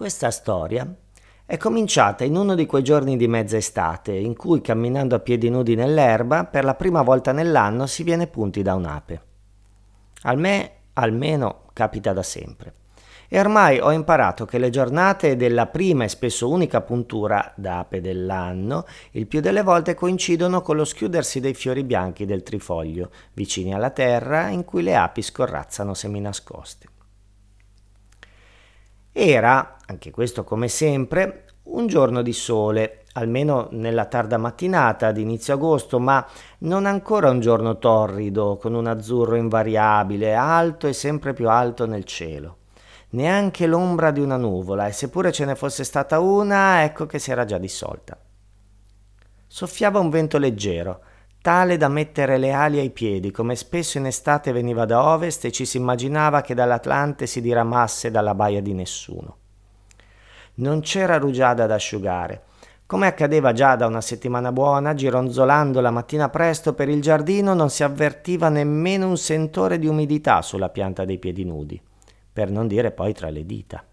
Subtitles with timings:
[0.00, 0.90] Questa storia
[1.44, 5.50] è cominciata in uno di quei giorni di mezza estate in cui camminando a piedi
[5.50, 9.22] nudi nell'erba per la prima volta nell'anno si viene punti da un'ape.
[10.22, 12.72] A me almeno capita da sempre.
[13.28, 18.86] E ormai ho imparato che le giornate della prima e spesso unica puntura d'ape dell'anno
[19.10, 23.90] il più delle volte coincidono con lo schiudersi dei fiori bianchi del trifoglio, vicini alla
[23.90, 26.88] terra in cui le api scorrazzano seminascoste.
[29.12, 35.54] Era, anche questo come sempre, un giorno di sole, almeno nella tarda mattinata di inizio
[35.54, 36.24] agosto, ma
[36.58, 42.04] non ancora un giorno torrido, con un azzurro invariabile, alto e sempre più alto nel
[42.04, 42.58] cielo.
[43.10, 47.32] Neanche l'ombra di una nuvola, e seppure ce ne fosse stata una, ecco che si
[47.32, 48.16] era già dissolta.
[49.48, 51.00] Soffiava un vento leggero,
[51.42, 55.50] tale da mettere le ali ai piedi, come spesso in estate veniva da ovest e
[55.50, 59.38] ci si immaginava che dall'Atlante si diramasse dalla baia di nessuno.
[60.54, 62.42] Non c'era rugiada da asciugare.
[62.86, 67.70] Come accadeva già da una settimana buona, gironzolando la mattina presto per il giardino non
[67.70, 71.80] si avvertiva nemmeno un sentore di umidità sulla pianta dei piedi nudi,
[72.32, 73.84] per non dire poi tra le dita.